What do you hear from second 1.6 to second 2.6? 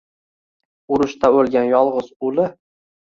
yolg‘iz uli.